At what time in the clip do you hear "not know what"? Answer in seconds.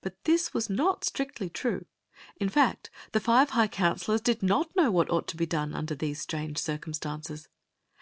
4.42-5.10